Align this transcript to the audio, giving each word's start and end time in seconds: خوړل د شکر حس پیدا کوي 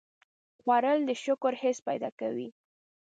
خوړل 0.59 0.99
د 1.05 1.11
شکر 1.23 1.53
حس 1.61 1.77
پیدا 1.87 2.09
کوي 2.19 2.49